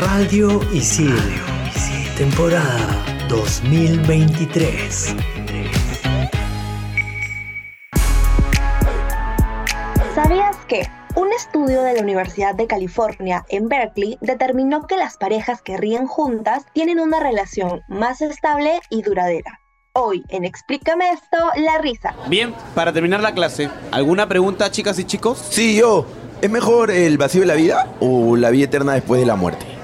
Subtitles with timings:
[0.00, 1.14] Radio Isil,
[2.16, 5.14] temporada 2023.
[10.14, 10.88] ¿Sabías que?
[11.16, 16.06] Un estudio de la Universidad de California en Berkeley determinó que las parejas que ríen
[16.06, 19.60] juntas tienen una relación más estable y duradera.
[19.92, 22.14] Hoy en Explícame esto, la risa.
[22.26, 25.44] Bien, para terminar la clase, ¿alguna pregunta, chicas y chicos?
[25.50, 26.06] Sí, yo.
[26.40, 29.79] ¿Es mejor el vacío de la vida o la vida eterna después de la muerte?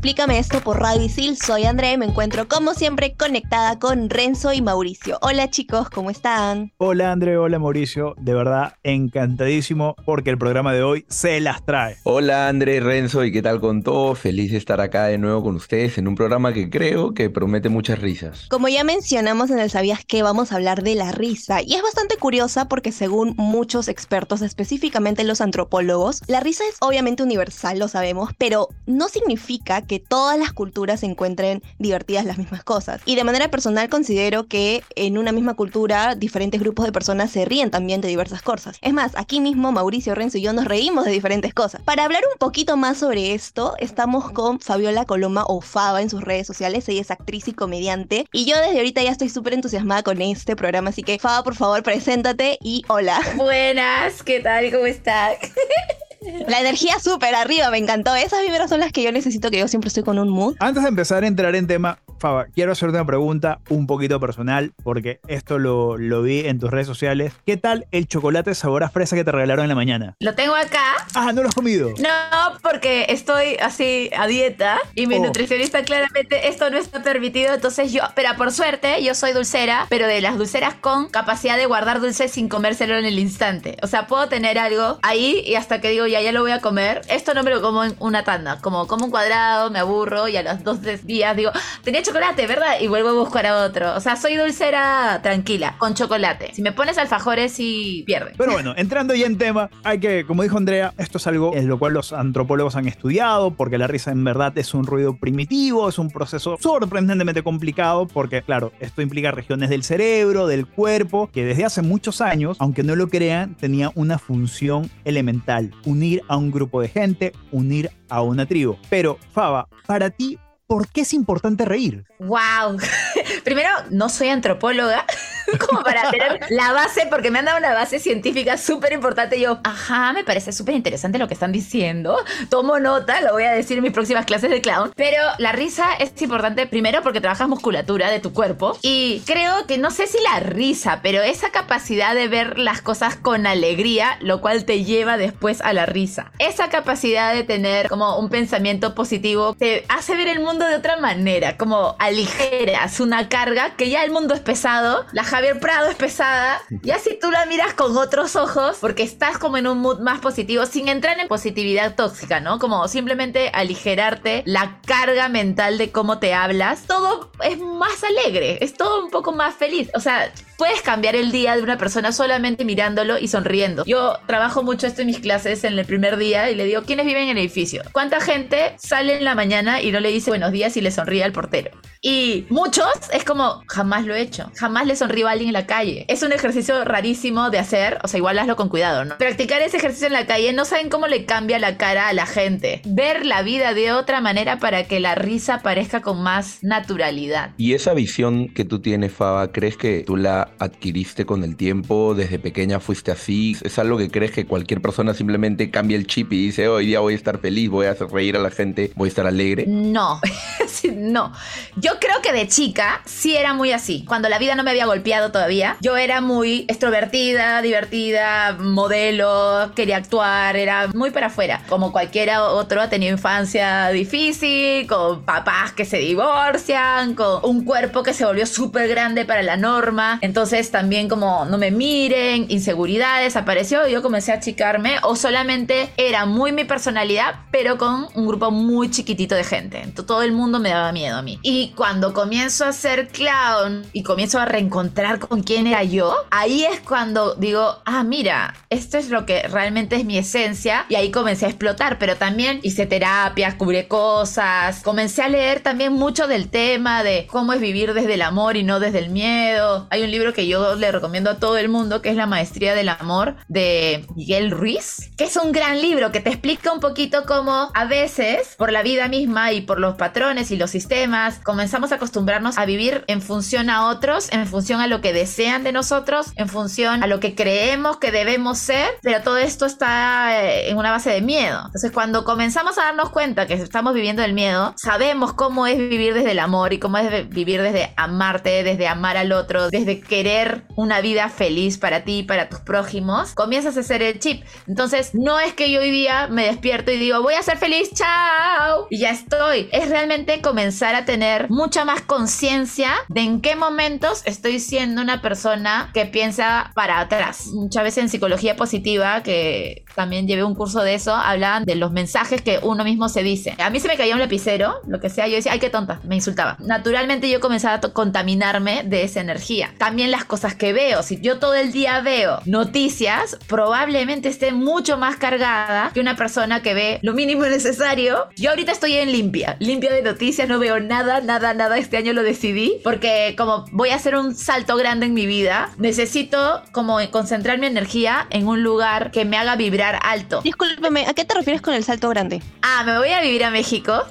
[0.00, 1.36] Explícame esto por Radio Isil.
[1.36, 5.18] Soy André y me encuentro como siempre conectada con Renzo y Mauricio.
[5.20, 6.72] Hola chicos, ¿cómo están?
[6.78, 8.14] Hola André, hola Mauricio.
[8.16, 11.98] De verdad, encantadísimo porque el programa de hoy se las trae.
[12.04, 14.14] Hola André, Renzo y qué tal con todo.
[14.14, 17.68] Feliz de estar acá de nuevo con ustedes en un programa que creo que promete
[17.68, 18.46] muchas risas.
[18.48, 21.82] Como ya mencionamos en el Sabías que vamos a hablar de la risa y es
[21.82, 27.86] bastante curiosa porque según muchos expertos, específicamente los antropólogos, la risa es obviamente universal, lo
[27.86, 33.02] sabemos, pero no significa significa que todas las culturas se encuentren divertidas las mismas cosas.
[33.06, 37.44] Y de manera personal considero que en una misma cultura diferentes grupos de personas se
[37.44, 38.78] ríen también de diversas cosas.
[38.82, 41.82] Es más, aquí mismo Mauricio Renzo y yo nos reímos de diferentes cosas.
[41.82, 46.22] Para hablar un poquito más sobre esto, estamos con Fabiola Coloma o Faba en sus
[46.22, 46.88] redes sociales.
[46.88, 48.28] Ella es actriz y comediante.
[48.32, 50.90] Y yo desde ahorita ya estoy súper entusiasmada con este programa.
[50.90, 53.20] Así que Faba, por favor, preséntate y hola.
[53.34, 54.70] Buenas, ¿qué tal?
[54.70, 55.36] ¿Cómo estás?
[56.46, 58.14] La energía súper arriba, me encantó.
[58.14, 60.56] Esas vibras son las que yo necesito, que yo siempre estoy con un mood.
[60.60, 64.72] Antes de empezar a entrar en tema, Faba, quiero hacerte una pregunta un poquito personal,
[64.84, 67.32] porque esto lo, lo vi en tus redes sociales.
[67.46, 70.16] ¿Qué tal el chocolate sabor a fresa que te regalaron en la mañana?
[70.20, 70.82] Lo tengo acá.
[71.14, 71.88] Ah, ¿no lo has comido?
[71.98, 75.24] No, porque estoy así a dieta y mi Oh.
[75.24, 80.06] nutricionista claramente esto no está permitido, entonces yo, pero por suerte yo soy dulcera, pero
[80.06, 83.78] de las dulceras con capacidad de guardar dulce sin comérselo en el instante.
[83.82, 86.60] O sea, puedo tener algo ahí y hasta que digo ya, ya lo voy a
[86.60, 87.00] comer.
[87.08, 90.36] Esto no me lo como en una tanda, como como un cuadrado, me aburro y
[90.36, 92.80] a los dos días digo, "Ah, tenía chocolate, ¿verdad?
[92.80, 93.94] Y vuelvo a buscar a otro.
[93.94, 96.50] O sea, soy dulcera tranquila, con chocolate.
[96.54, 98.32] Si me pones alfajores, sí pierde.
[98.36, 101.68] Pero bueno, entrando ya en tema, hay que, como dijo Andrea, esto es algo en
[101.68, 105.88] lo cual los antropólogos han estudiado, porque la risa en verdad es un ruido primitivo,
[105.88, 111.44] es un proceso sorprendentemente complicado, porque claro, esto implica regiones del cerebro, del cuerpo, que
[111.44, 116.50] desde hace muchos años, aunque no lo crean, tenía una función elemental, unir a un
[116.50, 118.76] grupo de gente, unir a una tribu.
[118.88, 120.38] Pero, Faba, para ti,
[120.70, 122.04] ¿por qué es importante reír?
[122.20, 122.78] ¡Wow!
[123.44, 125.04] Primero, no soy antropóloga,
[125.66, 129.40] como para tener la base, porque me han dado una base científica súper importante.
[129.40, 132.16] Yo, ajá, me parece súper interesante lo que están diciendo.
[132.48, 134.92] Tomo nota, lo voy a decir en mis próximas clases de clown.
[134.96, 138.76] Pero la risa es importante primero porque trabajas musculatura de tu cuerpo.
[138.82, 143.16] Y creo que no sé si la risa, pero esa capacidad de ver las cosas
[143.16, 146.32] con alegría, lo cual te lleva después a la risa.
[146.38, 150.98] Esa capacidad de tener como un pensamiento positivo te hace ver el mundo de otra
[150.98, 155.94] manera, como aligeras una carga que ya el mundo es pesado, la Javier Prado es
[155.94, 160.00] pesada, ya si tú la miras con otros ojos, porque estás como en un mood
[160.00, 162.58] más positivo, sin entrar en positividad tóxica, ¿no?
[162.58, 168.74] Como simplemente aligerarte la carga mental de cómo te hablas, todo es más alegre, es
[168.74, 172.64] todo un poco más feliz, o sea, puedes cambiar el día de una persona solamente
[172.64, 173.84] mirándolo y sonriendo.
[173.84, 177.06] Yo trabajo mucho esto en mis clases en el primer día y le digo, ¿quiénes
[177.06, 177.84] viven en el edificio?
[177.92, 181.22] ¿Cuánta gente sale en la mañana y no le dice buenos días y le sonríe
[181.22, 181.70] al portero?
[182.02, 185.66] Y muchos es como, jamás lo he hecho, jamás le sonrío a alguien en la
[185.66, 186.06] calle.
[186.08, 189.18] Es un ejercicio rarísimo de hacer, o sea, igual hazlo con cuidado, ¿no?
[189.18, 192.24] Practicar ese ejercicio en la calle no saben cómo le cambia la cara a la
[192.24, 192.80] gente.
[192.86, 197.50] Ver la vida de otra manera para que la risa parezca con más naturalidad.
[197.58, 202.14] Y esa visión que tú tienes, Faba, ¿crees que tú la adquiriste con el tiempo?
[202.14, 203.58] ¿Desde pequeña fuiste así?
[203.62, 207.00] ¿Es algo que crees que cualquier persona simplemente cambia el chip y dice, hoy día
[207.00, 209.66] voy a estar feliz, voy a hacer reír a la gente, voy a estar alegre?
[209.66, 210.18] No,
[210.94, 211.32] no.
[211.76, 214.04] Yo creo que de chica sí era muy así.
[214.06, 219.96] Cuando la vida no me había golpeado todavía, yo era muy extrovertida, divertida, modelo, quería
[219.96, 221.62] actuar, era muy para afuera.
[221.68, 228.02] Como cualquiera otro, ha tenido infancia difícil, con papás que se divorcian, con un cuerpo
[228.02, 230.18] que se volvió súper grande para la norma.
[230.22, 235.90] Entonces también como no me miren, inseguridades, apareció y yo comencé a achicarme o solamente
[235.96, 239.86] era muy mi personalidad, pero con un grupo muy chiquitito de gente.
[240.06, 241.38] Todo el mundo me daba miedo a mí.
[241.42, 246.64] Y cuando comienzo a ser clown y comienzo a reencontrar con quién era yo, ahí
[246.64, 250.86] es cuando digo, ah, mira, esto es lo que realmente es mi esencia.
[250.88, 255.92] Y ahí comencé a explotar, pero también hice terapias, cubrí cosas, comencé a leer también
[255.92, 259.86] mucho del tema de cómo es vivir desde el amor y no desde el miedo.
[259.90, 262.74] Hay un libro que yo le recomiendo a todo el mundo que es La Maestría
[262.74, 267.24] del Amor de Miguel Ruiz, que es un gran libro que te explica un poquito
[267.26, 271.92] cómo a veces por la vida misma y por los patrones y los sistemas comenzamos
[271.92, 275.72] a acostumbrarnos a vivir en función a otros, en función a lo que desean de
[275.72, 280.70] nosotros, en función a lo que creemos que debemos ser, pero todo esto está eh,
[280.70, 281.62] en una base de miedo.
[281.66, 286.14] Entonces cuando comenzamos a darnos cuenta que estamos viviendo el miedo, sabemos cómo es vivir
[286.14, 290.64] desde el amor y cómo es vivir desde amarte, desde amar al otro, desde querer
[290.76, 294.44] una vida feliz para ti para tus prójimos, comienzas a hacer el chip.
[294.66, 297.90] Entonces no es que yo hoy día me despierto y digo, voy a ser feliz,
[297.94, 299.68] chao, y ya estoy.
[299.72, 305.22] Es realmente comenzar a tener mucha más conciencia de en qué momentos estoy siendo una
[305.22, 307.48] persona que piensa para atrás.
[307.48, 311.92] Muchas veces en psicología positiva, que también llevé un curso de eso, hablaban de los
[311.92, 313.54] mensajes que uno mismo se dice.
[313.58, 316.00] A mí se me caía un lapicero, lo que sea, yo decía, ay, qué tonta,
[316.04, 316.56] me insultaba.
[316.60, 319.74] Naturalmente yo comenzaba a contaminarme de esa energía.
[319.78, 324.98] También las cosas que veo, si yo todo el día veo noticias, probablemente esté mucho
[324.98, 328.28] más cargada que una persona que ve lo mínimo necesario.
[328.36, 331.76] Yo ahorita estoy en limpia, limpia de noticias, no veo nada, nada, nada.
[331.76, 335.70] Este año lo decidí porque como voy a hacer un salto grande en mi vida,
[335.76, 340.40] necesito como concentrar mi energía en un lugar que me haga vibrar alto.
[340.42, 342.42] Discúlpeme, ¿a qué te refieres con el salto grande?
[342.62, 343.92] Ah, me voy a vivir a México.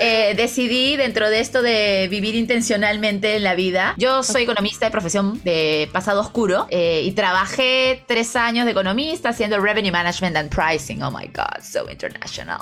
[0.00, 3.94] Eh, decidí dentro de esto de vivir intencionalmente en la vida.
[3.96, 9.28] Yo soy economista de profesión de pasado oscuro eh, y trabajé tres años de economista
[9.28, 11.00] haciendo revenue management and pricing.
[11.02, 12.58] Oh my god, so international.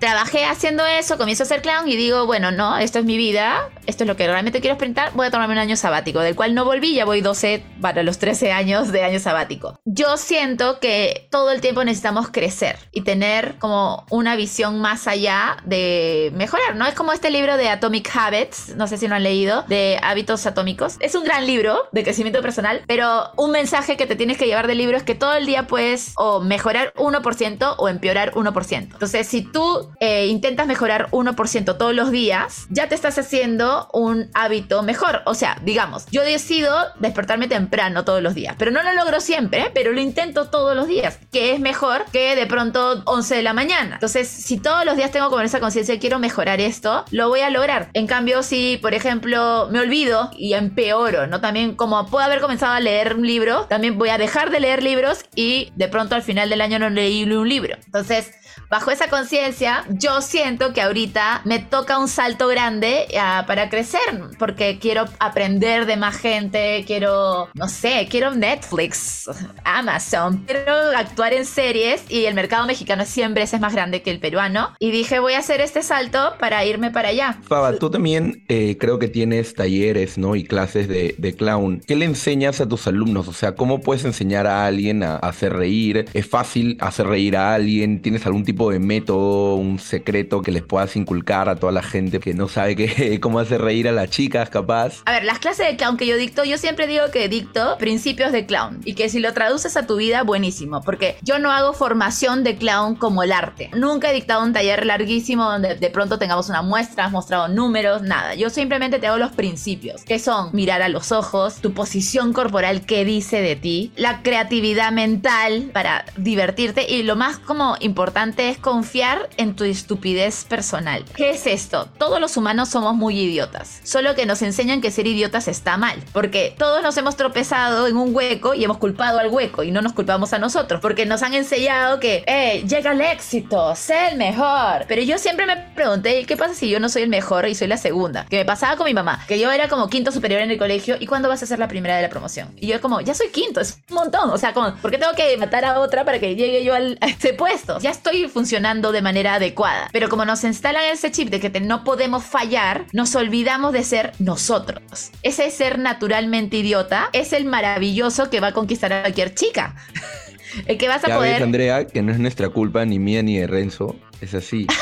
[0.00, 3.68] Trabajé haciendo eso, comienzo a ser clown y digo, bueno, no, esto es mi vida,
[3.86, 5.12] esto es lo que realmente quiero experimentar.
[5.14, 8.18] Voy a tomarme un año sabático, del cual no volví, ya voy 12 para los
[8.18, 9.78] 13 años de año sabático.
[9.84, 15.58] Yo siento que todo el tiempo necesitamos crecer y tener como una visión más allá
[15.64, 16.86] de mejorar, ¿no?
[16.86, 20.46] Es como este libro de Atomic Habits, no sé si lo han leído, de hábitos
[20.46, 20.96] atómicos.
[21.00, 24.66] Es un gran libro de crecimiento personal, pero un mensaje que te tienes que llevar
[24.66, 28.72] del libro es que todo el día puedes o mejorar 1% o empeorar 1%.
[28.72, 34.30] Entonces, si tú eh, intentas mejorar 1% todos los días, ya te estás haciendo un
[34.34, 35.22] hábito mejor.
[35.26, 39.70] O sea, digamos, yo decido despertarme temprano todos los días, pero no lo logro siempre,
[39.74, 43.52] pero lo intento todos los días, que es mejor que de pronto 11 de la
[43.52, 43.94] mañana.
[43.94, 47.50] Entonces, si todos los días tengo como esa conciencia quiero mejorar esto, lo voy a
[47.50, 47.90] lograr.
[47.92, 51.40] En cambio, si, por ejemplo, me olvido y empeoro, ¿no?
[51.40, 54.82] También como puedo haber comenzado a leer un libro, también voy a dejar de leer
[54.82, 57.76] libros y de pronto al final del año no leí un libro.
[57.84, 58.32] Entonces,
[58.70, 64.00] bajo esa conciencia, yo siento que ahorita me toca un salto grande uh, para crecer,
[64.38, 69.28] porque quiero aprender de más gente, quiero, no sé, quiero Netflix,
[69.64, 74.20] Amazon, quiero actuar en series y el mercado mexicano siempre es más grande que el
[74.20, 74.70] peruano.
[74.78, 77.38] Y dije, voy a hacer este salto para irme para allá.
[77.42, 80.36] Faba, tú también eh, creo que tienes talleres, ¿no?
[80.36, 81.82] Y clases de, clown.
[81.86, 83.28] ¿Qué le enseñas a tus alumnos?
[83.28, 86.06] O sea, ¿cómo puedes enseñar a alguien a hacer reír?
[86.14, 88.00] ¿Es fácil hacer reír a alguien?
[88.00, 92.18] ¿Tienes algún tipo de método, un secreto que les puedas inculcar a toda la gente
[92.20, 95.02] que no sabe que, cómo hacer reír a las chicas, capaz?
[95.04, 98.32] A ver, las clases de clown que yo dicto, yo siempre digo que dicto principios
[98.32, 101.74] de clown y que si lo traduces a tu vida, buenísimo, porque yo no hago
[101.74, 103.70] formación de clown como el arte.
[103.74, 108.02] Nunca he dictado un taller larguísimo donde de pronto tengamos una muestra, has mostrado números,
[108.02, 108.34] nada.
[108.34, 112.86] Yo simplemente te hago los principios, que son mirar a los ojos, tu posición corporal,
[112.86, 118.58] qué dice de ti, la creatividad mental para divertirte y lo más como importante es
[118.58, 121.04] confiar en tu estupidez personal.
[121.14, 121.88] ¿Qué es esto?
[121.98, 126.02] Todos los humanos somos muy idiotas, solo que nos enseñan que ser idiotas está mal,
[126.12, 129.82] porque todos nos hemos tropezado en un hueco y hemos culpado al hueco y no
[129.82, 134.16] nos culpamos a nosotros, porque nos han enseñado que, eh, llega el éxito, sé el
[134.16, 134.84] mejor.
[134.88, 137.68] Pero yo siempre me pregunté, ¿qué pasa si yo no soy el mejor y soy
[137.68, 138.26] la segunda?
[138.26, 140.96] Que me pasaba con mi mamá, que yo era como quinto superior en el colegio
[140.98, 142.48] y ¿cuándo vas a ser la primera de la promoción?
[142.56, 144.30] Y yo como, ya soy quinto, es un montón.
[144.30, 146.98] O sea, como, ¿por qué tengo que matar a otra para que llegue yo al,
[147.00, 147.78] a ese puesto?
[147.80, 149.88] Ya estoy funcionando de manera adecuada.
[149.92, 153.82] Pero como nos instalan ese chip de que te- no podemos fallar, nos olvidamos de
[153.84, 154.80] ser nosotros.
[155.22, 159.74] Ese ser naturalmente idiota es el maravilloso que va a conquistar a cualquier chica.
[160.66, 161.34] El que vas a Ya poder...
[161.34, 163.94] ves, Andrea, que no es nuestra culpa, ni mía ni de Renzo.
[164.22, 164.66] Es así.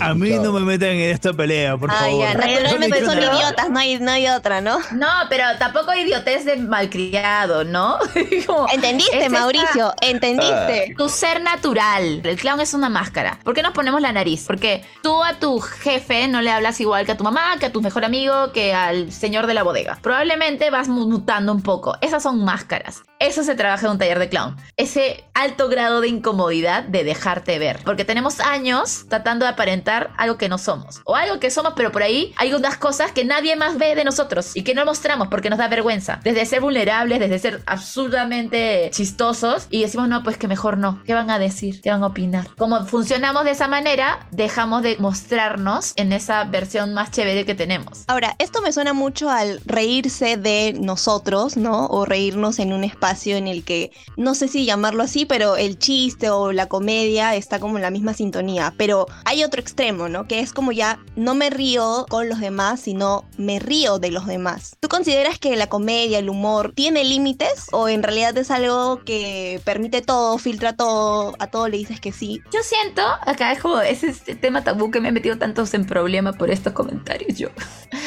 [0.00, 2.20] A mí no me metan en esta pelea, por Ay, favor.
[2.20, 4.78] ya, naturalmente son Pero- idiotas, no hay, no hay otra, ¿no?
[4.92, 7.98] No, pero tampoco idiotez de malcriado, ¿no?
[8.46, 9.94] Como, ¿Entendiste, es esta- Mauricio?
[10.00, 10.94] ¿Entendiste?
[10.96, 12.20] Tu ser natural.
[12.24, 13.38] El clown es una máscara.
[13.44, 14.44] ¿Por qué nos ponemos la nariz?
[14.46, 17.72] Porque tú a tu jefe no le hablas igual que a tu mamá, que a
[17.72, 19.98] tu mejor amigo, que al señor de la bodega.
[20.02, 21.96] Probablemente vas mu- mutando un poco.
[22.00, 23.02] Esas son máscaras.
[23.18, 24.56] Eso se trabaja en un taller de clown.
[24.76, 27.80] Ese alto grado de incomodidad de dejarte ver.
[27.84, 29.79] Porque tenemos años tratando de aparentar
[30.16, 31.00] algo que no somos.
[31.04, 34.04] O algo que somos, pero por ahí hay unas cosas que nadie más ve de
[34.04, 36.20] nosotros y que no mostramos porque nos da vergüenza.
[36.24, 41.02] Desde ser vulnerables, desde ser absurdamente chistosos y decimos, no, pues que mejor no.
[41.04, 41.80] ¿Qué van a decir?
[41.80, 42.48] ¿Qué van a opinar?
[42.56, 48.04] Como funcionamos de esa manera, dejamos de mostrarnos en esa versión más chévere que tenemos.
[48.06, 51.86] Ahora, esto me suena mucho al reírse de nosotros, ¿no?
[51.86, 55.78] O reírnos en un espacio en el que, no sé si llamarlo así, pero el
[55.78, 58.74] chiste o la comedia está como en la misma sintonía.
[58.76, 60.26] Pero hay otro extremo, ¿no?
[60.26, 64.26] Que es como ya no me río con los demás, sino me río de los
[64.26, 64.76] demás.
[64.80, 67.66] ¿Tú consideras que la comedia, el humor, tiene límites?
[67.72, 72.12] ¿O en realidad es algo que permite todo, filtra todo, a todo le dices que
[72.12, 72.40] sí?
[72.52, 75.86] Yo siento, acá es como ese este tema tabú que me he metido tantos en
[75.86, 77.48] problema por estos comentarios yo.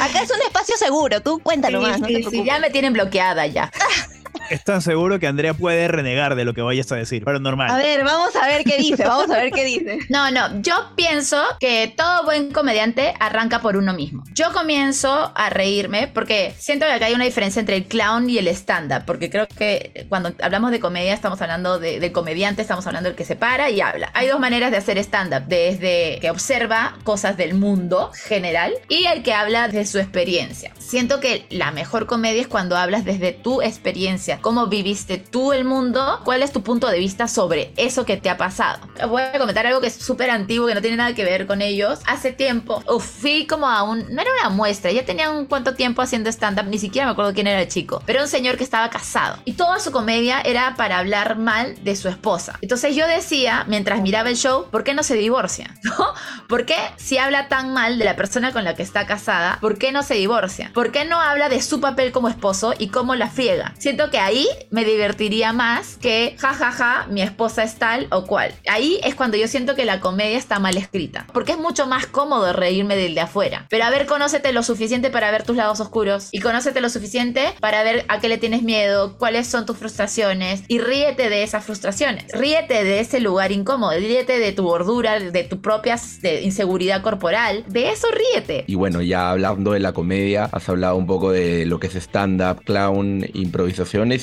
[0.02, 2.46] Acá es un espacio seguro, tú cuéntalo Sí, más, no sí, te sí, preocupes.
[2.54, 3.72] ya me tienen bloqueada ya.
[4.50, 7.70] Es tan seguro que Andrea puede renegar de lo que vayas a decir, pero normal.
[7.72, 10.00] A ver, vamos a ver qué dice, vamos a ver qué dice.
[10.10, 14.24] No, no, yo pienso que todo buen comediante arranca por uno mismo.
[14.34, 18.38] Yo comienzo a reírme porque siento que acá hay una diferencia entre el clown y
[18.38, 22.86] el stand-up, porque creo que cuando hablamos de comedia estamos hablando de- del comediante, estamos
[22.86, 24.12] hablando del que se para y habla.
[24.14, 29.24] Hay dos maneras de hacer stand-up, desde que observa cosas del mundo general y el
[29.24, 30.72] que habla de su experiencia.
[30.80, 35.66] Siento que la mejor comedia es cuando hablas desde tu experiencia, cómo viviste tú el
[35.66, 38.80] mundo, cuál es tu punto de vista sobre eso que te ha pasado.
[39.08, 41.62] Voy a comentar algo que es súper antiguo, que no tiene nada que ver con
[41.62, 42.00] ellos.
[42.06, 46.02] Hace tiempo, uf, fui como a un, no era una muestra, ya tenía cuánto tiempo
[46.02, 48.90] haciendo stand-up, ni siquiera me acuerdo quién era el chico, pero un señor que estaba
[48.90, 52.58] casado y toda su comedia era para hablar mal de su esposa.
[52.62, 55.76] Entonces yo decía, mientras miraba el show, ¿por qué no se divorcia?
[56.48, 59.78] ¿Por qué si habla tan mal de la persona con la que está casada, ¿por
[59.78, 60.72] qué no se divorcia?
[60.74, 63.74] ¿Por qué no habla de su papel como esposo y cómo la friega?
[63.78, 68.26] Siento que ahí me divertiría más que jajaja, ja, ja, mi esposa es tal o
[68.26, 68.54] cual.
[68.68, 72.08] Ahí es cuando yo siento que la comedia está mal escrita, porque es mucho más
[72.08, 73.68] cómodo reírme del de afuera.
[73.70, 77.54] Pero a ver, conócete lo suficiente para ver tus lados oscuros y conócete lo suficiente
[77.60, 81.66] para ver a qué le tienes miedo, cuáles son tus frustraciones y ríete de esas
[81.66, 82.26] frustraciones.
[82.34, 86.00] Ríete de ese lugar incómodo, ríete de tu gordura, de tu propia
[86.42, 87.64] inseguridad corporal.
[87.68, 88.64] De eso ríete.
[88.68, 91.96] Y bueno, ya hablando de la comedia, has hablado un poco de lo que es
[91.96, 93.26] stand-up, clown,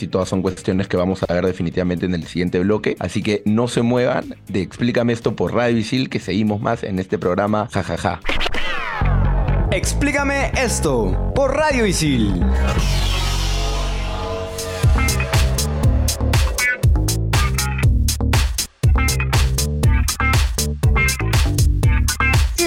[0.03, 2.97] y todas son cuestiones que vamos a ver definitivamente en el siguiente bloque.
[2.99, 6.99] Así que no se muevan de Explícame esto por Radio Visil, que seguimos más en
[6.99, 8.21] este programa, jajaja.
[9.73, 12.41] Explícame esto por Radio Isil.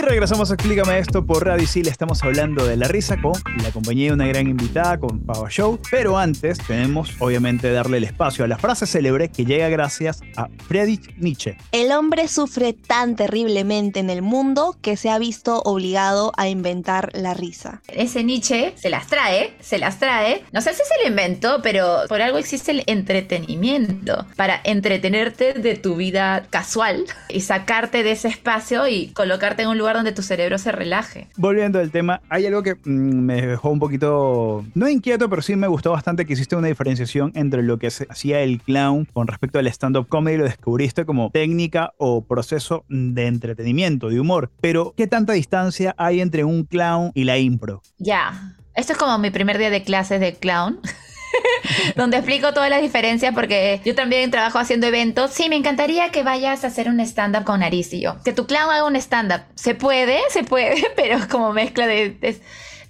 [0.05, 1.87] Regresamos a Explícame esto por Radio Isil.
[1.87, 5.79] Estamos hablando de la risa con la compañía de una gran invitada, con Pava Show.
[5.89, 10.49] Pero antes tenemos, obviamente, darle el espacio a la frase célebre que llega gracias a
[10.67, 11.57] Friedrich Nietzsche.
[11.71, 17.11] El hombre sufre tan terriblemente en el mundo que se ha visto obligado a inventar
[17.13, 17.81] la risa.
[17.87, 20.43] Ese Nietzsche se las trae, se las trae.
[20.51, 24.25] No sé si se lo inventó, pero por algo existe el entretenimiento.
[24.35, 29.77] Para entretenerte de tu vida casual y sacarte de ese espacio y colocarte en un
[29.77, 31.27] lugar donde tu cerebro se relaje.
[31.37, 35.55] Volviendo al tema, hay algo que mm, me dejó un poquito, no inquieto, pero sí
[35.55, 39.27] me gustó bastante que hiciste una diferenciación entre lo que se hacía el clown con
[39.27, 44.51] respecto al stand-up comedy, lo descubriste como técnica o proceso de entretenimiento, de humor.
[44.61, 47.81] Pero, ¿qué tanta distancia hay entre un clown y la impro?
[47.97, 48.55] Ya.
[48.75, 50.79] Esto es como mi primer día de clases de clown.
[51.95, 55.31] donde explico todas las diferencias porque yo también trabajo haciendo eventos.
[55.31, 58.17] Sí, me encantaría que vayas a hacer un stand-up con Nariz y yo.
[58.23, 59.41] Que tu clown haga un stand-up.
[59.55, 62.09] Se puede, se puede, pero como mezcla de...
[62.11, 62.41] de-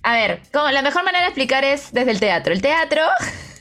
[0.03, 2.53] A ver, como la mejor manera de explicar es desde el teatro.
[2.53, 3.01] El teatro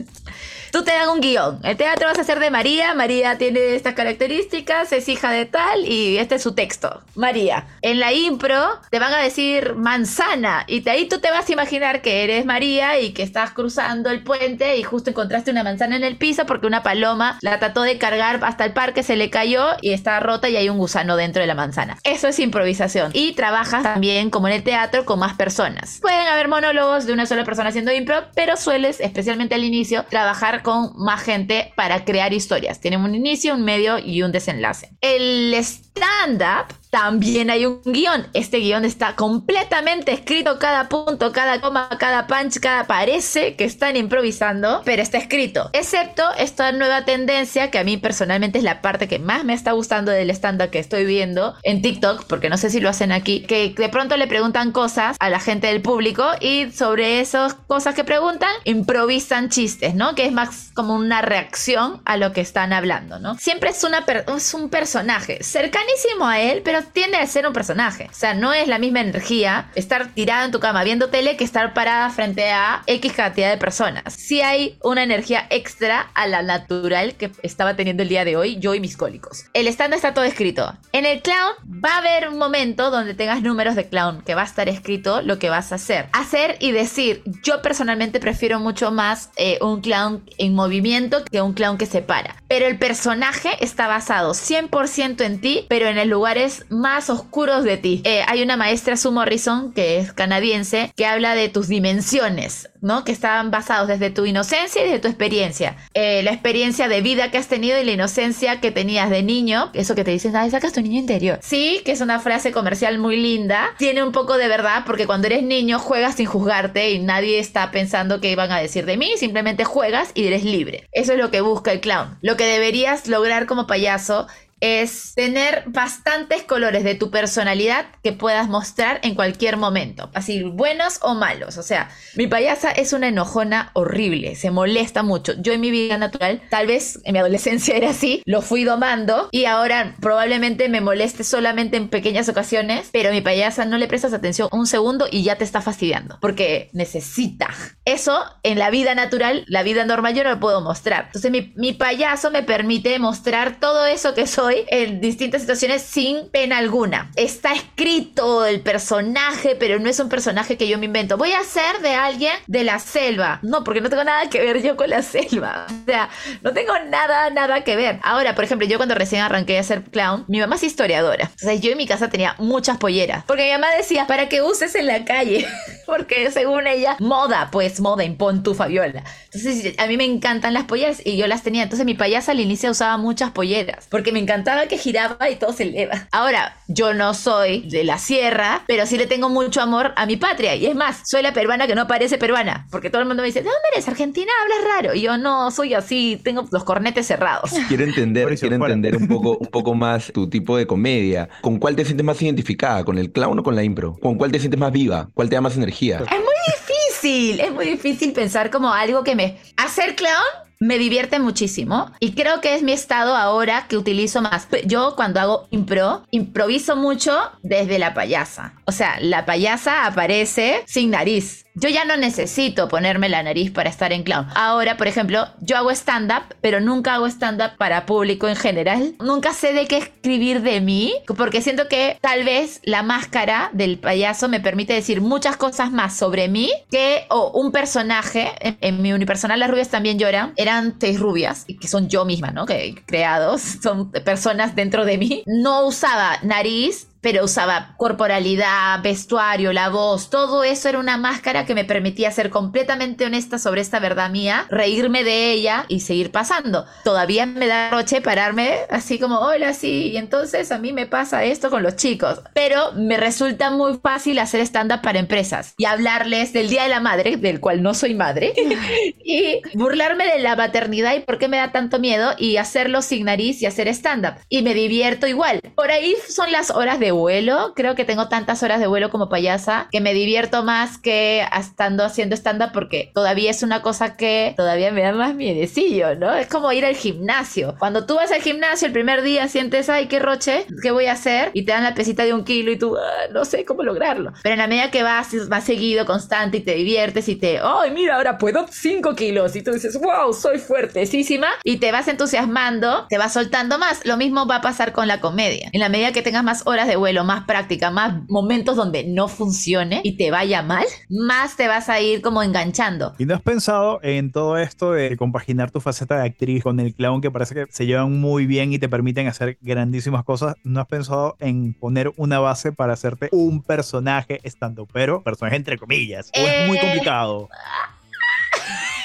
[0.73, 1.61] Tú te dan un guion.
[1.65, 2.95] El teatro vas a hacer de María.
[2.95, 7.03] María tiene estas características, es hija de tal y este es su texto.
[7.15, 7.67] María.
[7.83, 11.53] En la impro te van a decir manzana y de ahí tú te vas a
[11.53, 15.97] imaginar que eres María y que estás cruzando el puente y justo encontraste una manzana
[15.97, 19.29] en el piso porque una paloma la trató de cargar hasta el parque, se le
[19.29, 21.99] cayó y está rota y hay un gusano dentro de la manzana.
[22.03, 23.11] Eso es improvisación.
[23.13, 25.99] Y trabajas también como en el teatro con más personas.
[26.01, 30.62] Pueden haber monólogos de una sola persona haciendo impro, pero sueles, especialmente al inicio, trabajar
[30.63, 32.81] con más gente para crear historias.
[32.81, 34.91] Tienen un inicio, un medio y un desenlace.
[35.01, 38.27] El stand-up también hay un guion.
[38.35, 43.97] Este guion está completamente escrito, cada punto, cada coma, cada punch, cada parece que están
[43.97, 45.71] improvisando, pero está escrito.
[45.73, 49.73] Excepto esta nueva tendencia que a mí personalmente es la parte que más me está
[49.73, 53.41] gustando del stand-up que estoy viendo en TikTok, porque no sé si lo hacen aquí,
[53.41, 57.95] que de pronto le preguntan cosas a la gente del público y sobre esas cosas
[57.95, 60.15] que preguntan improvisan chistes, ¿no?
[60.15, 63.39] Que es más como una reacción a lo que están hablando, ¿no?
[63.39, 64.05] Siempre es, una
[64.37, 68.09] es un personaje cercanísimo a él, pero tiende a ser un personaje.
[68.11, 71.45] O sea, no es la misma energía estar tirada en tu cama viendo tele que
[71.45, 74.15] estar parada frente a X cantidad de personas.
[74.15, 78.59] Sí hay una energía extra a la natural que estaba teniendo el día de hoy
[78.59, 79.47] yo y mis cólicos.
[79.53, 80.73] El stand está todo escrito.
[80.93, 84.43] En el clown va a haber un momento donde tengas números de clown que va
[84.43, 86.09] a estar escrito lo que vas a hacer.
[86.13, 87.23] Hacer y decir.
[87.43, 92.03] Yo personalmente prefiero mucho más eh, un clown en movimiento que un clown que se
[92.03, 92.37] para.
[92.49, 97.77] Pero el personaje está basado 100% en ti, pero en el lugares más oscuros de
[97.77, 98.03] ti.
[98.05, 103.05] Eh, hay una maestra, Sue Morrison, que es canadiense, que habla de tus dimensiones, ¿no?
[103.05, 105.77] Que están basados desde tu inocencia y desde tu experiencia.
[105.95, 109.71] Eh, la experiencia de vida que has tenido y la inocencia que tenías de niño.
[109.75, 111.39] Eso que te dicen, ay, sacas tu niño interior.
[111.43, 113.71] Sí, que es una frase comercial muy linda.
[113.79, 117.71] Tiene un poco de verdad porque cuando eres niño juegas sin juzgarte y nadie está
[117.71, 119.13] pensando qué iban a decir de mí.
[119.17, 120.89] Simplemente juegas y eres libre.
[120.93, 122.19] Eso es lo que busca el clown.
[122.23, 124.27] Lo que deberías lograr como payaso
[124.63, 131.01] es tener bastantes colores de tu personalidad que puedas mostrar en cualquier momento, así buenos
[131.03, 131.59] o malos.
[131.59, 135.35] O sea, mi payasa es una enojona horrible, se molesta mucho.
[135.39, 139.29] Yo en mi vida natural, tal vez en mi adolescencia era así, lo fui domando
[139.33, 144.13] y ahora probablemente me moleste solamente en pequeñas ocasiones, pero mi payasa no le prestas
[144.13, 147.49] atención un segundo y ya te está fastidiando, porque necesita.
[147.85, 151.07] Eso en la vida natural, la vida normal yo no lo puedo mostrar.
[151.07, 156.29] Entonces mi, mi payaso me permite mostrar todo eso que soy en distintas situaciones sin
[156.31, 157.11] pena alguna.
[157.17, 161.17] Está escrito el personaje, pero no es un personaje que yo me invento.
[161.17, 163.39] Voy a ser de alguien de la selva.
[163.43, 165.67] No, porque no tengo nada que ver yo con la selva.
[165.83, 166.11] O sea,
[166.43, 167.99] no tengo nada, nada que ver.
[168.03, 171.31] Ahora, por ejemplo, yo cuando recién arranqué a ser clown, mi mamá es historiadora.
[171.35, 173.25] O sea, yo en mi casa tenía muchas polleras.
[173.27, 175.47] Porque mi mamá decía, para que uses en la calle.
[175.87, 179.03] porque según ella, moda, pues moda, impon tu Fabiola.
[179.33, 181.65] Entonces, a mí me encantan las polleras y yo las tenía.
[181.65, 183.87] Entonces, mi payasa al inicio usaba muchas polleras.
[183.91, 184.21] Porque me
[184.69, 186.09] que giraba y todo se eleva.
[186.11, 190.17] Ahora, yo no soy de la sierra, pero sí le tengo mucho amor a mi
[190.17, 190.55] patria.
[190.55, 192.67] Y es más, soy la peruana que no parece peruana.
[192.71, 193.89] Porque todo el mundo me dice, ¿de dónde eres?
[193.89, 194.95] Argentina, hablas raro.
[194.95, 197.51] Y yo no, soy así, tengo los cornetes cerrados.
[197.69, 201.29] Quiero entender, quiero entender un poco, un poco más tu tipo de comedia.
[201.41, 202.85] ¿Con cuál te sientes más identificada?
[202.85, 203.97] ¿Con el clown o con la impro?
[204.01, 205.09] ¿Con cuál te sientes más viva?
[205.15, 205.99] ¿Cuál te da más energía?
[205.99, 209.39] Es muy difícil, es muy difícil pensar como algo que me...
[209.57, 214.47] Hacer clown me divierte muchísimo y creo que es mi estado ahora que utilizo más.
[214.65, 218.55] Yo cuando hago impro, improviso mucho desde la payasa.
[218.65, 221.47] O sea, la payasa aparece sin nariz.
[221.55, 224.27] Yo ya no necesito ponerme la nariz para estar en clown.
[224.35, 228.95] Ahora, por ejemplo, yo hago stand-up, pero nunca hago stand-up para público en general.
[229.01, 233.79] Nunca sé de qué escribir de mí, porque siento que tal vez la máscara del
[233.79, 238.33] payaso me permite decir muchas cosas más sobre mí que un personaje.
[238.61, 240.33] En, mi unipersonal, las rubias también lloran.
[240.37, 242.47] Eran seis rubias, que son yo misma, ¿no?
[242.47, 245.23] Que creados, son personas dentro de mí.
[245.27, 251.55] No usaba nariz, pero usaba corporalidad, vestuario, la voz, todo eso era una máscara que
[251.55, 256.65] me permitía ser completamente honesta sobre esta verdad mía, reírme de ella y seguir pasando.
[256.85, 261.25] Todavía me da roche pararme así como, hola, sí, y entonces a mí me pasa
[261.25, 266.33] esto con los chicos, pero me resulta muy fácil hacer stand-up para empresas y hablarles
[266.33, 268.33] del Día de la Madre, del cual no soy madre,
[269.05, 273.07] y burlarme de la maternidad y por qué me da tanto miedo y hacerlo sin
[273.07, 274.15] nariz y hacer stand-up.
[274.29, 275.41] Y me divierto igual.
[275.57, 277.53] Por ahí son las horas de vuelo.
[277.57, 281.85] Creo que tengo tantas horas de vuelo como payasa que me divierto más que estando
[281.85, 286.13] haciendo stand-up porque todavía es una cosa que todavía me da más miedecillo, ¿no?
[286.15, 287.57] Es como ir al gimnasio.
[287.59, 290.93] Cuando tú vas al gimnasio el primer día sientes, ay, qué roche, ¿qué voy a
[290.93, 291.31] hacer?
[291.35, 294.13] Y te dan la pesita de un kilo y tú, "Ah, no sé cómo lograrlo.
[294.23, 297.71] Pero en la medida que vas más seguido, constante y te diviertes y te, ay,
[297.73, 299.35] mira, ahora puedo 5 kilos.
[299.37, 301.29] Y tú dices, wow, soy fuertesísima.
[301.45, 303.85] Y te vas entusiasmando, te vas soltando más.
[303.85, 305.49] Lo mismo va a pasar con la comedia.
[305.53, 309.07] En la medida que tengas más horas de vuelo, más práctica, más momentos donde no
[309.07, 312.93] funcione y te vaya mal, más te vas a ir como enganchando.
[312.99, 316.75] ¿Y no has pensado en todo esto de compaginar tu faceta de actriz con el
[316.75, 320.35] clown que parece que se llevan muy bien y te permiten hacer grandísimas cosas?
[320.43, 325.59] ¿No has pensado en poner una base para hacerte un personaje estando, pero personaje entre
[325.59, 326.11] comillas?
[326.17, 326.61] ¿O es muy Eh.
[326.61, 327.29] complicado?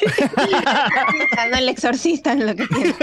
[1.47, 2.95] En el exorcista en lo que tiene.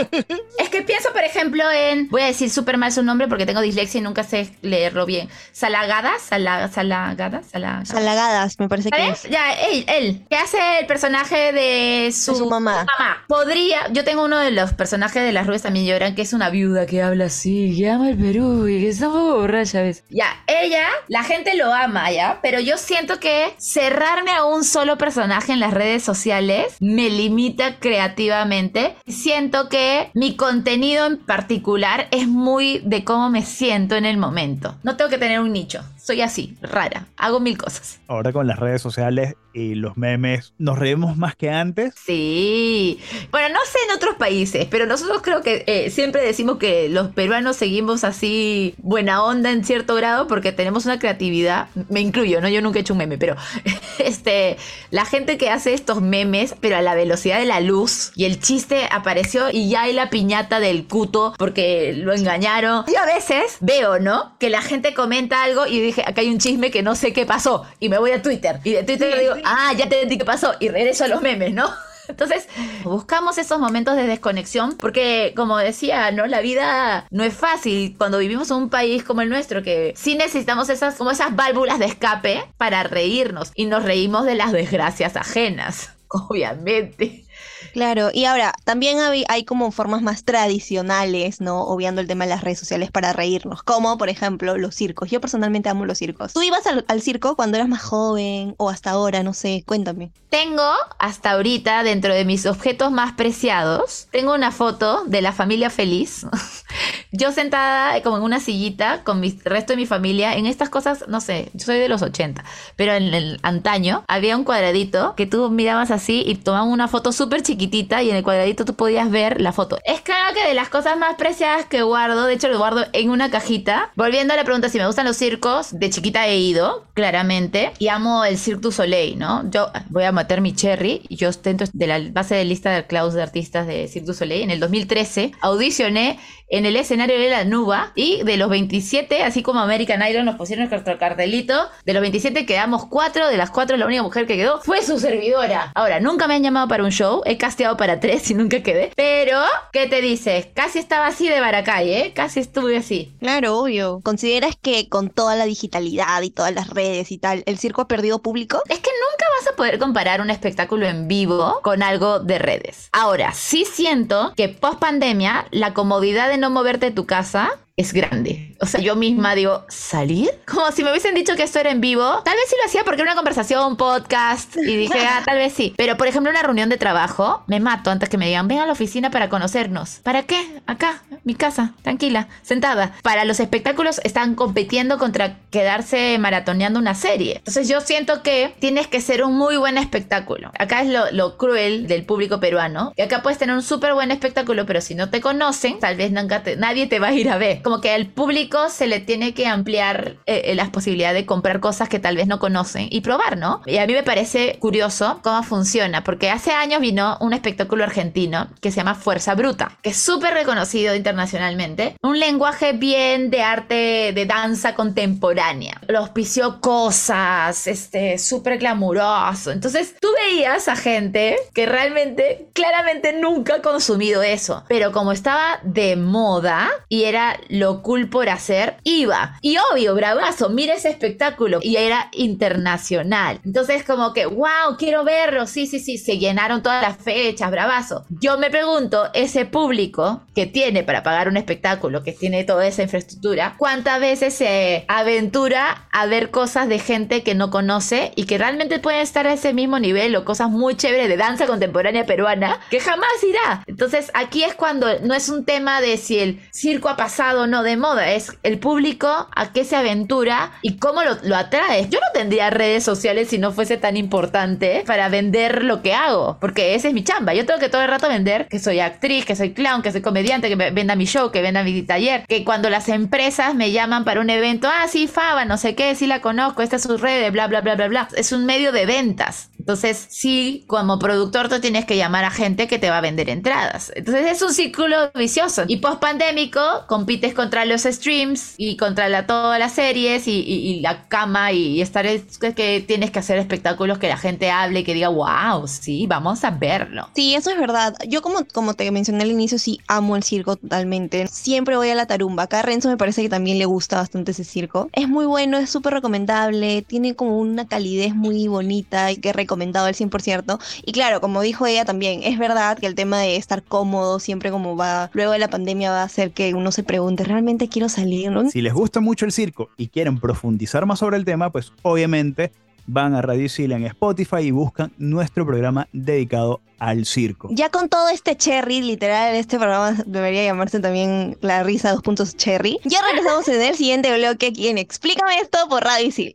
[0.58, 2.08] Es que pienso, por ejemplo, en.
[2.08, 5.28] Voy a decir súper mal su nombre porque tengo dislexia y nunca sé leerlo bien.
[5.52, 7.84] Salagada, Sala, Salagada, Salagada.
[7.84, 9.22] Salagadas, me parece que es.
[9.24, 12.86] Ya, él, él, que hace el personaje de su, De su mamá.
[13.28, 16.50] Podría, yo tengo uno de los personajes de Las Rubias también lloran, que es una
[16.50, 19.82] viuda que habla así, que ama el Perú y que está un poco borracha a
[19.82, 20.04] veces.
[20.10, 24.98] Ya, ella, la gente lo ama, ya, pero yo siento que cerrarme a un solo
[24.98, 28.94] personaje en las redes sociales me limita creativamente.
[29.06, 34.74] Siento que mi contenido en particular es muy de cómo me siento en el momento.
[34.82, 35.82] No tengo que tener un nicho.
[36.04, 37.06] Soy así, rara.
[37.16, 37.98] Hago mil cosas.
[38.08, 41.94] Ahora con las redes sociales y los memes, ¿nos reímos más que antes?
[42.04, 43.00] Sí.
[43.30, 47.08] Bueno, no sé en otros países, pero nosotros creo que eh, siempre decimos que los
[47.12, 51.68] peruanos seguimos así buena onda en cierto grado porque tenemos una creatividad.
[51.88, 52.50] Me incluyo, ¿no?
[52.50, 53.36] Yo nunca he hecho un meme, pero
[53.98, 54.58] este,
[54.90, 58.40] la gente que hace estos memes, pero a la velocidad de la luz y el
[58.40, 62.84] chiste apareció y ya hay la piñata del cuto porque lo engañaron.
[62.88, 64.36] Y a veces veo, ¿no?
[64.38, 67.26] Que la gente comenta algo y dije, acá hay un chisme que no sé qué
[67.26, 70.24] pasó y me voy a Twitter y de Twitter digo, ah, ya te entendí qué
[70.24, 71.70] pasó y regreso a los memes, ¿no?
[72.08, 72.48] Entonces,
[72.82, 76.26] buscamos esos momentos de desconexión porque, como decía, ¿no?
[76.26, 80.14] La vida no es fácil cuando vivimos en un país como el nuestro que sí
[80.14, 85.16] necesitamos esas, como esas válvulas de escape para reírnos y nos reímos de las desgracias
[85.16, 87.23] ajenas, obviamente.
[87.72, 91.62] Claro, y ahora también hay, como formas más tradicionales, ¿no?
[91.62, 95.10] Obviando el tema de las redes sociales para reírnos, como por ejemplo los circos.
[95.10, 96.32] Yo personalmente amo los circos.
[96.32, 99.22] ¿Tú ibas al, al circo cuando eras más joven o hasta ahora?
[99.22, 100.12] No sé, cuéntame.
[100.30, 100.68] Tengo
[100.98, 106.26] hasta ahorita, dentro de mis objetos más preciados, tengo una foto de la familia feliz.
[107.12, 110.34] Yo sentada como en una sillita con mi- el resto de mi familia.
[110.34, 112.44] En estas cosas, no sé, yo soy de los 80,
[112.76, 117.12] pero en el antaño había un cuadradito que tú mirabas así y tomaban una foto
[117.12, 119.78] súper chiquitita y en el cuadradito tú podías ver la foto.
[119.84, 123.10] Es claro que de las cosas más preciadas que guardo, de hecho lo guardo en
[123.10, 123.90] una cajita.
[123.96, 127.88] Volviendo a la pregunta si me gustan los circos, de chiquita he ido, claramente, y
[127.88, 129.48] amo el Cirque du Soleil, ¿no?
[129.50, 133.14] Yo voy a meter mi cherry, yo ostento de la base de lista de Klaus
[133.14, 134.42] de artistas de Cirque du Soleil.
[134.42, 139.42] En el 2013 audicioné en el escenario de la Nuba y de los 27, así
[139.42, 143.76] como American Idol nos pusieron nuestro cartelito, de los 27 quedamos cuatro, de las cuatro
[143.76, 145.72] la única mujer que quedó fue su servidora.
[145.74, 148.92] Ahora, nunca me han llamado para un show, he casteado para tres y nunca quedé,
[148.96, 149.40] pero,
[149.72, 150.48] ¿qué te dices?
[150.54, 152.12] Casi estaba así de Baracay, ¿eh?
[152.14, 153.14] Casi estuve así.
[153.20, 154.00] Claro, obvio.
[154.02, 157.88] ¿Consideras que con toda la digitalidad y todas las redes y tal, el circo ha
[157.88, 158.62] perdido público?
[158.68, 162.88] Es que nunca vas a poder comparar un espectáculo en vivo con algo de redes.
[162.92, 167.92] Ahora, sí siento que post pandemia, la comodidad de no moverte de tu casa es
[167.92, 168.54] grande.
[168.60, 170.30] O sea, yo misma digo, ¿salir?
[170.46, 172.22] Como si me hubiesen dicho que esto era en vivo.
[172.24, 175.38] Tal vez sí lo hacía porque era una conversación, un podcast, y dije, ah, tal
[175.38, 175.74] vez sí.
[175.76, 178.66] Pero, por ejemplo, una reunión de trabajo, me mato antes que me digan, ven a
[178.66, 179.96] la oficina para conocernos.
[180.04, 180.60] ¿Para qué?
[180.66, 182.94] Acá, mi casa, tranquila, sentada.
[183.02, 187.38] Para los espectáculos están compitiendo contra quedarse maratoneando una serie.
[187.38, 190.52] Entonces yo siento que tienes que ser un muy buen espectáculo.
[190.58, 192.92] Acá es lo, cruel del público peruano.
[192.96, 196.12] Que acá puedes tener un súper buen espectáculo, pero si no te conocen, tal vez
[196.12, 197.63] nunca te- nadie te va a ir a ver.
[197.64, 201.60] Como que al público se le tiene que ampliar eh, eh, las posibilidades de comprar
[201.60, 203.62] cosas que tal vez no conocen y probar, ¿no?
[203.66, 208.48] Y a mí me parece curioso cómo funciona, porque hace años vino un espectáculo argentino
[208.60, 211.96] que se llama Fuerza Bruta, que es súper reconocido internacionalmente.
[212.02, 215.80] Un lenguaje bien de arte, de danza contemporánea.
[215.88, 219.50] Lo auspició cosas, este, súper glamuroso.
[219.50, 224.64] Entonces tú veías a gente que realmente, claramente nunca ha consumido eso.
[224.68, 229.38] Pero como estaba de moda y era lo cool por hacer, iba.
[229.40, 231.60] Y obvio, bravazo, mira ese espectáculo.
[231.62, 233.40] Y era internacional.
[233.44, 235.46] Entonces como que, wow, quiero verlo.
[235.46, 238.04] Sí, sí, sí, se llenaron todas las fechas, bravazo.
[238.08, 242.82] Yo me pregunto, ese público que tiene para pagar un espectáculo, que tiene toda esa
[242.82, 248.36] infraestructura, ¿cuántas veces se aventura a ver cosas de gente que no conoce y que
[248.36, 252.58] realmente pueden estar a ese mismo nivel o cosas muy chéveres de danza contemporánea peruana
[252.70, 253.62] que jamás irá?
[253.66, 257.62] Entonces aquí es cuando no es un tema de si el circo ha pasado no
[257.62, 261.88] de moda, es el público a qué se aventura y cómo lo, lo atrae.
[261.88, 266.38] Yo no tendría redes sociales si no fuese tan importante para vender lo que hago,
[266.40, 267.34] porque ese es mi chamba.
[267.34, 270.02] Yo tengo que todo el rato vender que soy actriz, que soy clown, que soy
[270.02, 274.04] comediante, que venda mi show, que venda mi taller, que cuando las empresas me llaman
[274.04, 276.96] para un evento, ah, sí, Faba, no sé qué, sí la conozco, esta es su
[276.96, 278.08] red, bla, bla, bla, bla, bla.
[278.16, 279.50] Es un medio de ventas.
[279.64, 283.30] Entonces, sí, como productor tú tienes que llamar a gente que te va a vender
[283.30, 283.90] entradas.
[283.94, 285.64] Entonces es un círculo vicioso.
[285.66, 291.08] Y post pandémico compites contra los streams y contra la, todas las series y, la
[291.08, 294.92] cama y, estar es que tienes que hacer espectáculos que la gente hable y que
[294.92, 297.08] diga, wow, sí, vamos a verlo.
[297.14, 297.94] Sí, eso es verdad.
[298.06, 301.26] Yo como, como te mencioné al inicio, sí amo el circo totalmente.
[301.28, 302.42] Siempre voy a la tarumba.
[302.42, 304.90] Acá Renzo me parece que también le gusta bastante ese circo.
[304.92, 309.86] Es muy bueno, es súper recomendable, tiene como una calidez muy bonita y que recomendado
[309.86, 310.58] al 100%.
[310.84, 314.50] Y claro, como dijo ella también, es verdad que el tema de estar cómodo siempre
[314.50, 317.88] como va, luego de la pandemia va a hacer que uno se pregunte, ¿realmente quiero
[317.88, 318.24] salir?
[318.50, 322.52] Si les gusta mucho el circo y quieren profundizar más sobre el tema, pues obviamente
[322.86, 327.48] van a Radio Sila en Spotify y buscan nuestro programa dedicado al circo.
[327.52, 332.36] Ya con todo este cherry, literal, este programa debería llamarse también La Risa 2 puntos
[332.36, 332.78] cherry.
[332.84, 336.34] Ya regresamos en el siguiente bloque aquí en Explícame esto por Radio Isil.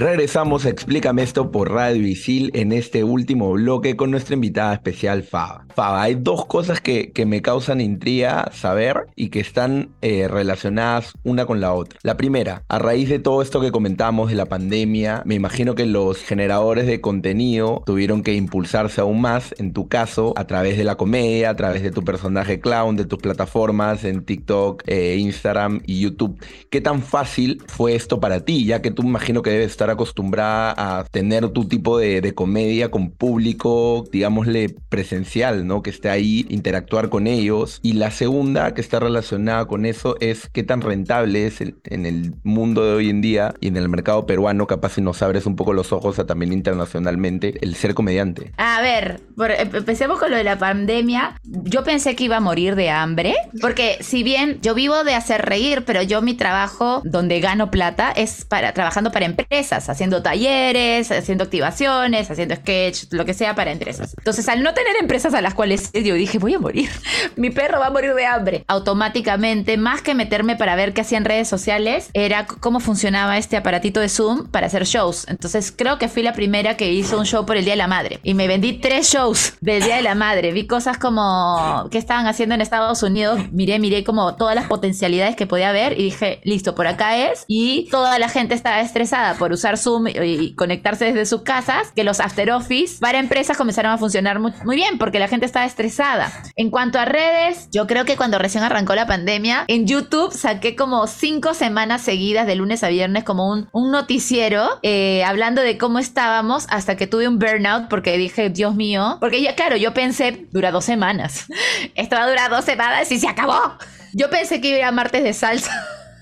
[0.00, 5.22] Regresamos a Explícame esto por Radio Isil en este último bloque con nuestra invitada especial
[5.22, 5.66] Faba.
[5.74, 11.12] Faba, hay dos cosas que, que me causan intriga saber y que están eh, relacionadas
[11.22, 11.98] una con la otra.
[12.02, 15.84] La primera, a raíz de todo esto que comentamos de la pandemia, me imagino que
[15.84, 20.84] los generadores de contenido tuvieron que impulsarse aún más, en tu caso, a través de
[20.84, 25.82] la comedia, a través de tu personaje clown, de tus plataformas en TikTok, eh, Instagram
[25.84, 26.42] y YouTube.
[26.70, 28.64] ¿Qué tan fácil fue esto para ti?
[28.64, 32.90] Ya que tú me imagino que debes estar acostumbrada a tener tu tipo de, comedia
[32.90, 35.82] con público, digámosle, presencial, ¿no?
[35.82, 37.80] Que esté ahí, interactuar con ellos.
[37.82, 42.34] Y la segunda, que está relacionada con eso, es qué tan rentable es en el
[42.44, 45.56] mundo de hoy en día y en el mercado peruano, capaz si nos abres un
[45.56, 48.52] poco los ojos también internacionalmente, el ser comediante.
[48.56, 49.20] A ver,
[49.58, 51.36] empecemos con lo de la pandemia.
[51.42, 55.42] Yo pensé que iba a morir de hambre, porque si bien yo vivo de hacer
[55.42, 61.10] reír, pero yo mi trabajo donde gano plata es para trabajando para empresas haciendo talleres,
[61.10, 64.14] haciendo activaciones, haciendo sketch, lo que sea para empresas.
[64.18, 66.90] Entonces, al no tener empresas a las cuales yo dije, voy a morir,
[67.36, 71.24] mi perro va a morir de hambre, automáticamente, más que meterme para ver qué hacían
[71.24, 75.26] redes sociales, era cómo funcionaba este aparatito de Zoom para hacer shows.
[75.28, 77.86] Entonces, creo que fui la primera que hizo un show por el Día de la
[77.86, 80.52] Madre y me vendí tres shows del Día de la Madre.
[80.52, 85.36] Vi cosas como que estaban haciendo en Estados Unidos, miré, miré como todas las potencialidades
[85.36, 87.44] que podía haber y dije, listo, por acá es.
[87.46, 92.04] Y toda la gente estaba estresada por usar Zoom y conectarse desde sus casas, que
[92.04, 96.32] los after office para empresas comenzaron a funcionar muy, bien porque la gente estaba estresada.
[96.56, 100.76] En cuanto a redes, yo creo que cuando recién arrancó la pandemia, en YouTube saqué
[100.76, 105.98] como cinco semanas seguidas de lunes a viernes como un, noticiero eh, hablando de cómo
[105.98, 110.46] estábamos hasta que tuve un burnout porque dije, Dios mío, porque ya claro, yo pensé,
[110.52, 111.46] dura dos semanas.
[111.94, 113.76] Esto va a durar dos semanas y se acabó.
[114.12, 115.72] Yo pensé que iba a martes de salsa.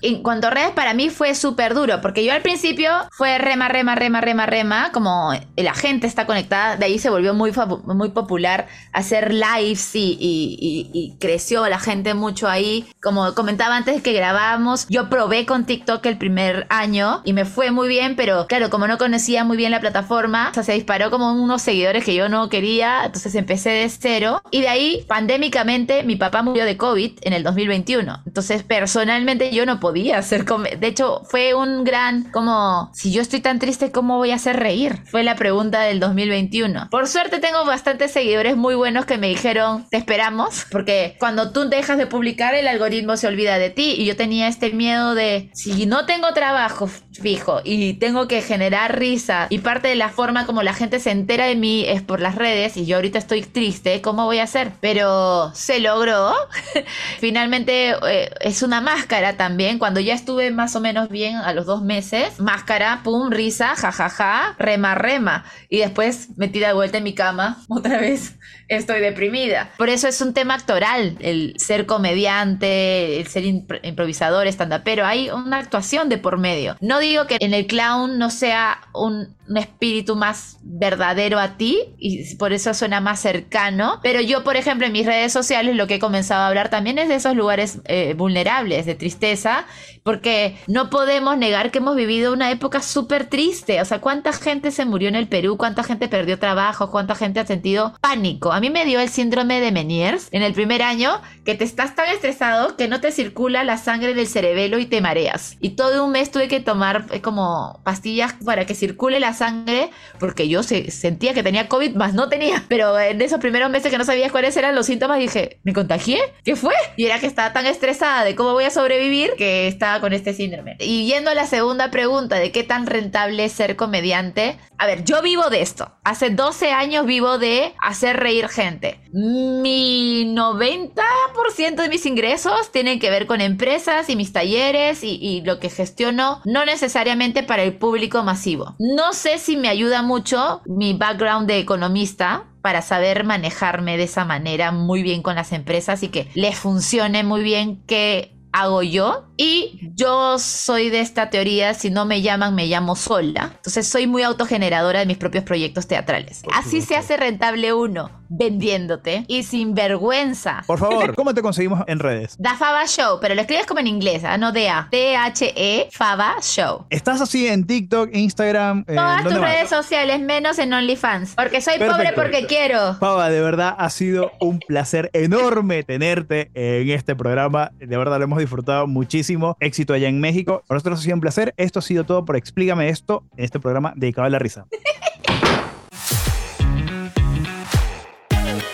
[0.01, 3.67] En cuanto a redes, para mí fue súper duro, porque yo al principio fue rema,
[3.67, 7.51] rema, rema, rema, rema, como la gente está conectada, de ahí se volvió muy,
[7.85, 12.85] muy popular hacer lives y, y, creció la gente mucho ahí.
[13.01, 17.71] Como comentaba antes que grabábamos, yo probé con TikTok el primer año y me fue
[17.71, 21.09] muy bien, pero claro, como no conocía muy bien la plataforma, o sea, se disparó
[21.09, 24.41] como unos seguidores que yo no quería, entonces empecé de cero.
[24.51, 28.23] Y de ahí, pandémicamente, mi papá murió de COVID en el 2021.
[28.25, 33.23] Entonces, personalmente yo no podía podía hacer De hecho, fue un gran, como, si yo
[33.23, 35.01] estoy tan triste, ¿cómo voy a hacer reír?
[35.05, 36.89] Fue la pregunta del 2021.
[36.91, 41.67] Por suerte tengo bastantes seguidores muy buenos que me dijeron, te esperamos, porque cuando tú
[41.69, 43.95] dejas de publicar, el algoritmo se olvida de ti.
[43.97, 46.87] Y yo tenía este miedo de, si no tengo trabajo
[47.19, 51.11] fijo y tengo que generar risa y parte de la forma como la gente se
[51.11, 54.43] entera de mí es por las redes y yo ahorita estoy triste, ¿cómo voy a
[54.43, 54.71] hacer?
[54.81, 56.33] Pero se logró.
[57.19, 59.79] Finalmente eh, es una máscara también.
[59.79, 64.55] Cuando ya estuve más o menos bien a los dos meses, máscara, pum, risa, jajaja,
[64.57, 65.45] rema, rema.
[65.69, 68.35] Y después metida de vuelta en mi cama, otra vez
[68.67, 69.71] estoy deprimida.
[69.77, 74.47] Por eso es un tema actoral, el ser comediante, el ser improvisador,
[74.83, 76.77] pero Hay una actuación de por medio.
[76.81, 82.35] No digo que en el clown no sea un, espíritu más verdadero a ti y
[82.35, 83.99] por eso suena más cercano.
[84.03, 86.97] Pero yo, por ejemplo, en mis redes sociales lo que he comenzado a hablar también
[86.97, 89.65] es de esos lugares eh, vulnerables, de tristeza,
[90.03, 93.81] porque no podemos negar que hemos vivido una época súper triste.
[93.81, 95.57] O sea, ¿cuánta gente se murió en el Perú?
[95.57, 96.91] ¿Cuánta gente perdió trabajo?
[96.91, 98.51] ¿Cuánta gente ha sentido pánico?
[98.51, 101.95] A mí me dio el síndrome de Meniers en el primer año que te estás
[101.95, 105.57] tan estresado que no te circula la sangre del cerebelo y te mareas.
[105.59, 109.89] Y todo un mes tuve que tomar eh, como pastillas para que circule la sangre
[110.19, 112.63] porque yo se, sentía que tenía COVID, más no tenía.
[112.69, 116.19] Pero en esos primeros meses que no sabía cuáles eran los síntomas, dije, ¿me contagié?
[116.43, 116.73] ¿Qué fue?
[116.95, 120.33] Y era que estaba tan estresada de cómo voy a sobrevivir que estaba con este
[120.33, 120.77] síndrome.
[120.79, 125.03] Y yendo a la segunda pregunta de qué tan rentable es ser comediante, a ver,
[125.03, 125.91] yo vivo de esto.
[126.05, 128.99] Hace 12 años vivo de hacer reír gente.
[129.11, 135.59] Mi 90% de mis ingresos tienen que ver con empresas y mis talleres y, lo
[135.59, 138.75] que gestiono, no necesariamente para el público masivo.
[138.79, 144.25] No sé si me ayuda mucho mi background de economista, para saber manejarme de esa
[144.25, 149.25] manera muy bien con las empresas y que les funcione muy bien que hago yo
[149.37, 153.51] y yo soy de esta teoría, si no me llaman, me llamo sola.
[153.55, 156.41] Entonces soy muy autogeneradora de mis propios proyectos teatrales.
[156.53, 160.63] Así se hace rentable uno, vendiéndote y sin vergüenza.
[160.67, 162.35] Por favor, ¿cómo te conseguimos en redes?
[162.37, 164.37] Da Fava Show, pero lo escribes como en inglés, ¿ah?
[164.37, 164.87] no D-A.
[164.91, 166.85] T-H-E Fava Show.
[166.89, 168.83] ¿Estás así en TikTok, Instagram?
[168.87, 171.35] Eh, Todas tus redes sociales, menos en OnlyFans.
[171.35, 172.95] Porque soy pobre porque quiero.
[172.95, 177.71] Fava, de verdad ha sido un placer enorme tenerte en este programa.
[177.77, 179.57] De verdad lo hemos disfrutado muchísimo.
[179.59, 180.63] Éxito allá en México.
[180.67, 181.53] Para nosotros ha sido un placer.
[181.57, 184.67] Esto ha sido todo por Explícame esto en este programa dedicado a la risa.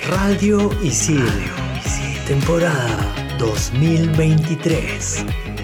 [0.08, 1.26] Radio Isil,
[2.28, 5.55] temporada 2023.